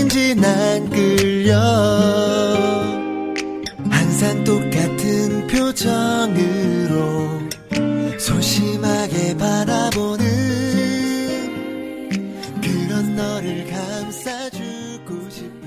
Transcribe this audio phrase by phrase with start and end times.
[0.00, 1.58] 어딘지 난 끌려
[3.90, 7.40] 항상 똑같은 표정으로
[8.18, 10.24] 소심하게 바라보는
[12.62, 15.60] 그런 너를 감싸주고 싶은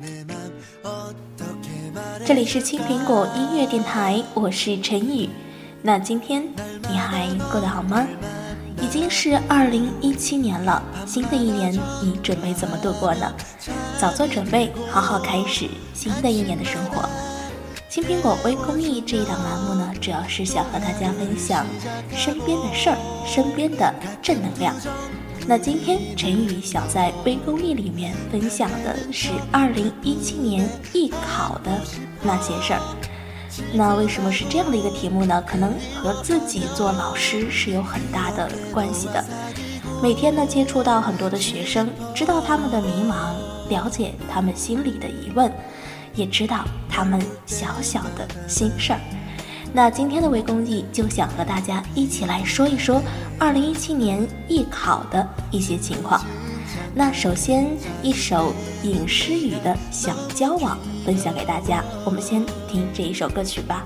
[0.00, 0.36] 내 맘
[0.82, 5.28] 어떻게 말해 这里是青苹果音乐电台，我是陈宇。
[5.82, 6.42] 那今天
[6.90, 8.06] 你还过得好吗？
[8.95, 13.29] 已经是二零一七年了，新的一年你准备怎么度过呢？
[13.99, 17.05] 早做准备，好好开始新的一年的生活。
[17.89, 21.65] 青苹果微公益这一档栏目呢，主要是想和大家分享
[22.09, 24.73] 身边的事儿，身边的正能量。
[25.45, 31.81] 那今天陈宇想在微公益里面分享的是二零一七年艺考的
[32.23, 32.79] 那些事儿。
[33.73, 35.43] 那为什么是这样的一个题目呢？
[35.45, 39.23] 可能和自己做老师是有很大的关系的。
[40.03, 43.33] 每天呢接触到很多的学生，知道他们的迷茫，
[43.69, 45.51] 了解他们心里的疑问，
[46.13, 48.99] 也知道他们小小的心事儿。
[49.73, 53.01] 那今天的微公益就想和大家一起来说一说
[53.37, 56.21] 二零一七年艺考的一些情况。
[56.97, 57.67] 那首先
[58.01, 63.85] 一首尹诗雨的《想交往》分享给大家，我们先听这一首歌曲吧。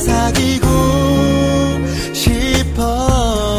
[0.00, 0.66] 사귀고
[2.12, 2.82] 싶어.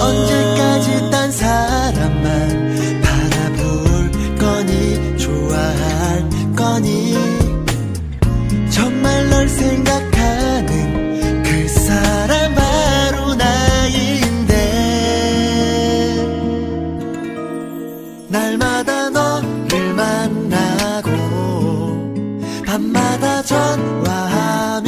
[0.02, 7.16] 언제까지 딴 사람만 바라볼 거니 좋아할 거니?
[8.70, 14.54] 정말 널 생각하는 그 사람 바로 나인데.
[18.30, 21.10] 날마다 너를 만나고
[22.66, 24.87] 밤마다 전화하며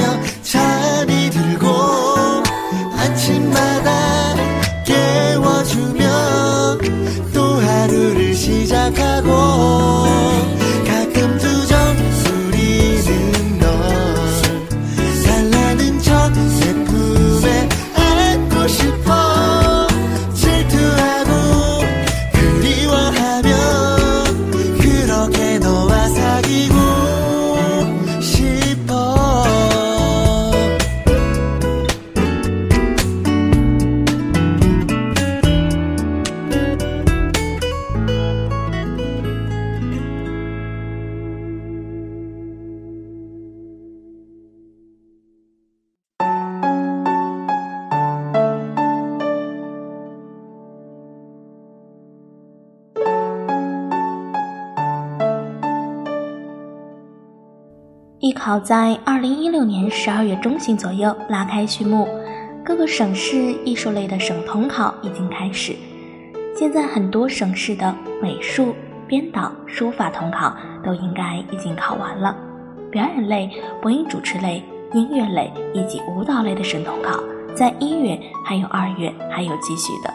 [58.39, 62.07] 考在二零一六年十二月中旬左右拉开序幕，
[62.63, 63.35] 各个省市
[63.65, 65.75] 艺术类的省统考已经开始。
[66.55, 68.73] 现在很多省市的美术、
[69.05, 72.33] 编导、书法统考都应该已经考完了。
[72.89, 73.51] 表演类、
[73.81, 74.63] 播音主持类、
[74.93, 77.21] 音乐类以及舞蹈类的省统考，
[77.53, 80.13] 在一月还有二月还有继续的。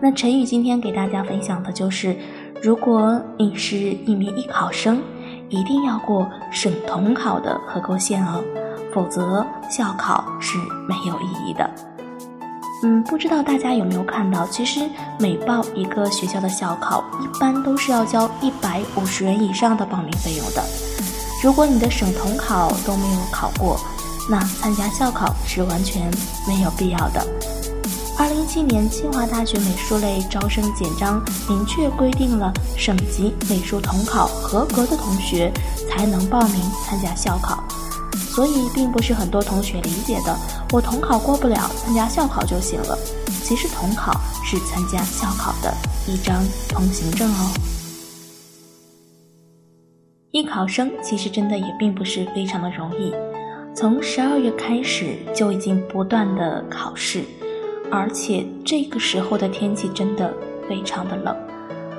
[0.00, 2.16] 那陈宇今天给大家分享的就是，
[2.60, 5.00] 如果你是一名艺考生，
[5.48, 8.42] 一定要过省统考的合格线哦，
[8.92, 10.58] 否则校考是
[10.88, 11.68] 没有意义的。
[12.82, 14.88] 嗯，不知道大家有没有看到，其实
[15.18, 20.62] 每报一个学校的校考，一般都是要交一百五十元以上的报名费用的。
[21.42, 23.78] 如果你的省统考都没有考过，
[24.28, 26.10] 那参加校考是完全
[26.46, 27.24] 没有必要的。
[28.18, 35.52] 二零一七年清华大学美术类招生简章明确规定了，省级美术统考合格的同学
[35.86, 37.62] 才能报名参加校考，
[38.30, 40.34] 所以并不是很多同学理解的，
[40.72, 42.98] 我统考过不了，参加校考就行了。
[43.44, 45.72] 其实统考是参加校考的
[46.06, 47.52] 一张通行证哦。
[50.30, 53.12] 艺考生其实真的也并不是非常的容易，
[53.74, 57.22] 从十二月开始就已经不断的考试。
[57.90, 60.32] 而且这个时候的天气真的
[60.68, 61.34] 非常的冷。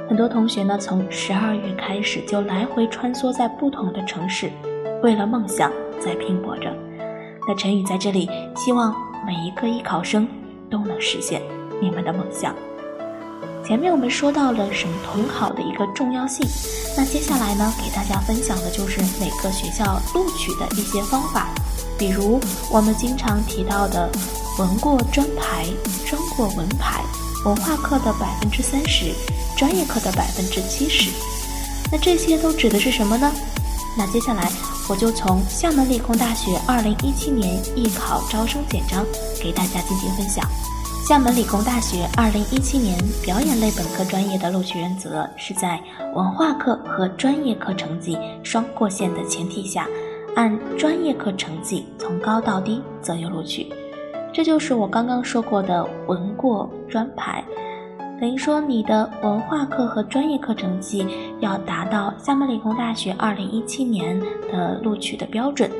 [0.07, 4.51] 很多同学呢，从十二月开始就来回穿梭在不同的城市，
[5.03, 6.73] 为了梦想在拼搏着。
[7.47, 8.95] 那陈宇在这里希望
[9.25, 10.27] 每一个艺考生
[10.69, 11.41] 都能实现
[11.81, 12.55] 你们的梦想。
[13.65, 16.47] 前面我们说到了省统考的一个重要性，
[16.95, 21.49] 那接下来呢，给大家分享的就是每个学校录取的一些方法，
[21.97, 22.39] 比如
[22.71, 24.09] 我们经常提到的
[24.59, 25.65] 文过专排、
[26.05, 27.03] 专过文排，
[27.45, 29.13] 文化课的百分之三十，
[29.57, 31.09] 专业课的百分之七十。
[31.91, 33.31] 那这些都指的是什么呢？
[33.97, 34.51] 那接下来
[34.87, 39.03] 我就从厦门理工大学二零一七年艺考招生简章
[39.41, 40.47] 给大家进行分享。
[41.07, 45.81] 厦门理工大学二零一七年表演类本科专业的录取原则是在
[46.13, 49.87] 文化课和专业课成绩双过线的前提下，
[50.37, 53.67] 按专业课成绩从高到低择优录取。
[54.31, 57.43] 这就是我刚刚说过的文过专排，
[58.21, 61.07] 等于说你的文化课和专业课成绩
[61.39, 65.71] 要达到厦门理工大学二零一七年的录取的标准。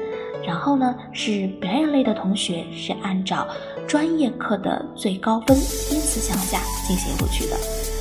[0.44, 3.46] 然后呢，是表演类的同学是按照
[3.88, 6.58] 专业课的最高分依次向下
[6.88, 7.97] 进行录取的。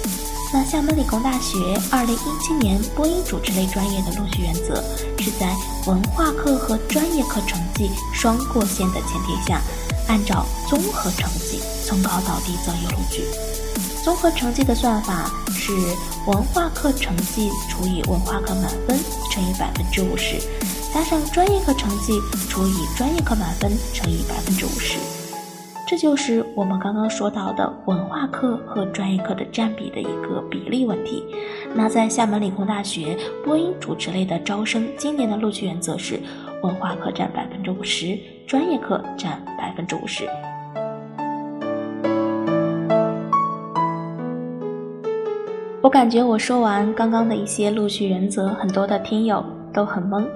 [0.53, 1.59] 那厦门理工大学
[1.91, 4.83] 二零一七年播音主持类专业的录取原则
[5.19, 5.55] 是在
[5.87, 9.61] 文化课和专业课成绩双过线的前提下，
[10.09, 13.25] 按照综合成绩从高到低择优录取。
[14.05, 15.73] 综合成绩的算法是
[16.27, 18.99] 文化课成绩除以文化课满分
[19.33, 20.39] 乘以百分之五十。
[20.95, 24.97] 加上专业课成绩除以专业课满分乘以百分之五十，
[25.89, 31.25] 这就是我们刚刚说到的文化课和专业课的占比的一个比例问题。
[31.77, 36.19] 那在厦门理工大学播音主持类的招生，今年的录取原则是
[36.61, 38.19] 文化课占百分之五十，
[38.49, 40.25] 专业课占百分之五十。
[45.81, 50.27] 我感觉我说完刚刚的一些录取原则，很多的听友都很懵。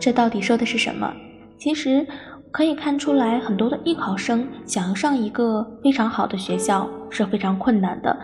[0.00, 1.12] 这到底说的是什么？
[1.58, 2.06] 其实
[2.50, 8.16] 可以看出来，很多的艺考生想要上一个非常好的学校是非常困难的，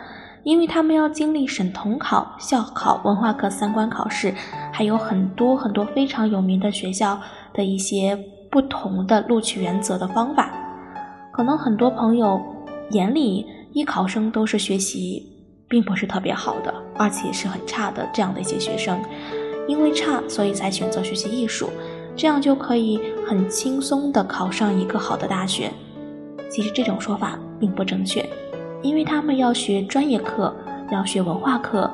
[0.42, 4.34] 因为他们要经历省统考、校考、文化课三关考试，
[4.72, 7.20] 还有很多很多非常有名的学校
[7.52, 8.18] 的一些
[8.50, 10.50] 不同的录取原则的方法。
[11.32, 12.40] 可能很多朋友
[12.90, 15.22] 眼里艺考生都是学习
[15.68, 18.98] 并不是特别好的，而且是很差的这样的一些学生。
[19.66, 21.70] 因为差，所以才选择学习艺术，
[22.16, 25.70] 这样就可以很轻松地考上一个好的大学。
[26.48, 28.24] 其实这种说法并不正确，
[28.82, 30.54] 因为他们要学专业课，
[30.92, 31.90] 要学文化课，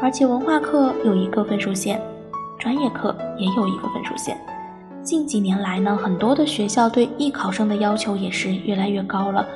[0.00, 2.00] 而且文化课有一个分数线，
[2.58, 4.40] 专业课也有一个分数线。
[5.02, 9.46] 近几年来呢，很多的学校对艺考生的要求也是越来越高了，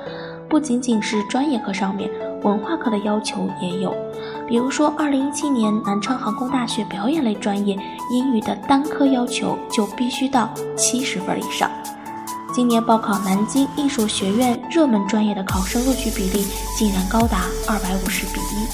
[0.48, 2.10] 不仅仅是专业课上面，
[2.42, 3.94] 文化课的要求也有。
[4.48, 7.76] 比如说，二零一七年南昌航空大学表演类专业
[8.10, 11.68] 英语的单科要求就必须到七十分以上。
[12.54, 16.46] 今年报考南京艺术学院热门专业的考生录取比例
[16.78, 18.66] 竟然高达二百五十比一。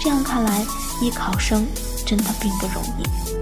[0.00, 0.62] 这样看来，
[1.00, 1.66] 艺考生
[2.06, 3.35] 真的并不容易。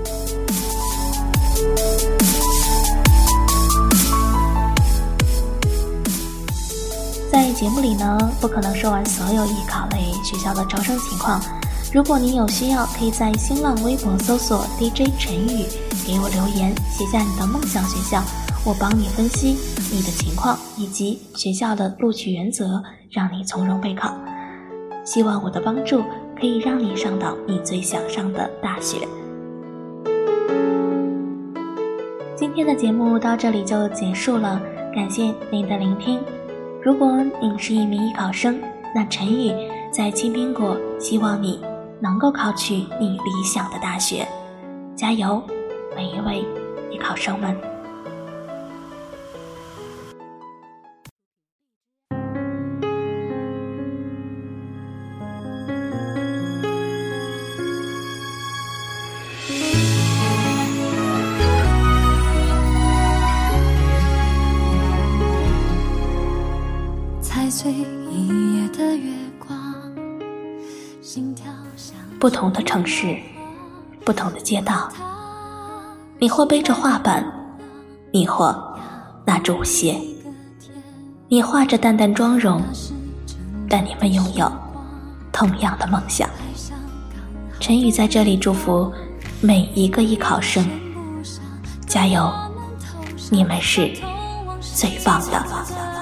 [7.35, 11.41] 在节目里呢，不可能说完所有艺考类学校的招生情况。
[11.93, 15.67] 如果你有需要，可以在新浪微博搜索 DJ 陈宇，
[16.07, 18.23] 给我留言，写下你的梦想学校，
[18.65, 19.57] 我帮你分析
[19.91, 24.17] 你的情况以及学校的录取原则，让你从容备考。
[25.05, 26.05] 希望我的帮助
[26.39, 28.99] 可以让你上到你最想上的大学。
[32.37, 34.61] 今天的节目到这里就结束了，
[34.95, 36.21] 感谢您的聆听。
[36.85, 38.61] 如果你是一名艺考生，
[38.95, 39.51] 那陈宇
[39.91, 41.59] 在青苹果希望你。
[42.01, 44.29] 能够考取你理想的大学，
[44.95, 45.43] 加油，
[45.97, 46.45] 每一位
[46.91, 47.74] 艺考生们！
[72.25, 73.19] 不同的城市，
[74.03, 74.89] 不同的街道，
[76.19, 77.23] 你或背着画板，
[78.15, 78.75] 你或
[79.27, 80.01] 拿着舞鞋，
[81.29, 82.63] 你画着淡淡妆容，
[83.69, 84.51] 但你们拥有
[85.33, 86.27] 同样的梦想。
[87.61, 88.91] 陈宇在这里祝福
[89.43, 90.67] 每一个艺考生，
[91.87, 92.33] 加油！
[93.31, 93.93] 你们是
[94.63, 95.94] 最棒的。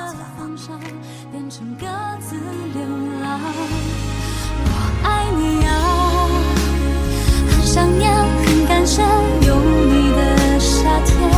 [8.84, 9.06] 间
[9.46, 11.30] 有你的夏天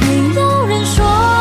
[0.00, 1.35] 没有人说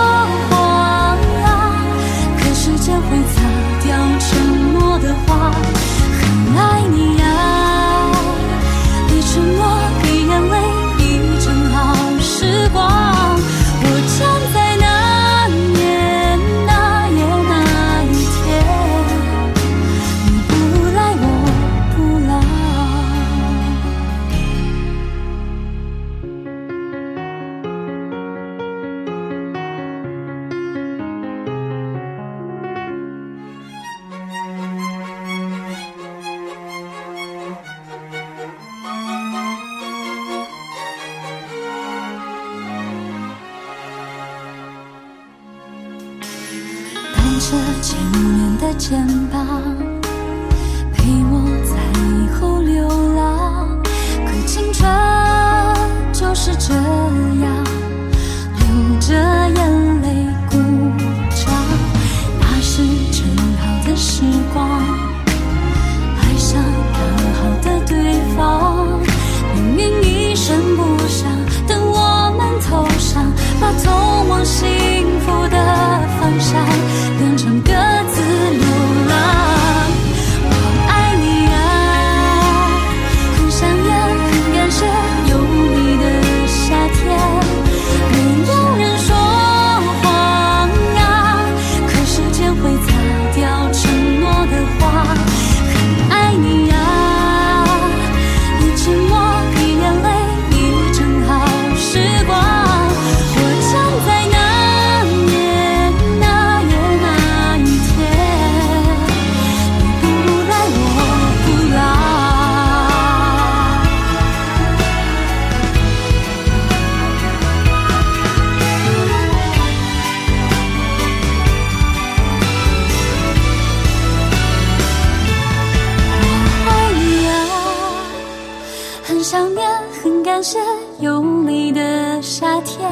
[130.25, 130.57] 感谢
[130.97, 132.89] 有你的夏天，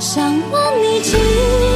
[0.00, 1.67] 想问你今。